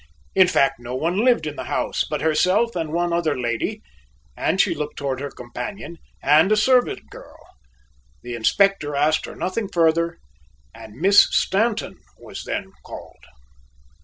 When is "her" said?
5.19-5.29, 9.27-9.35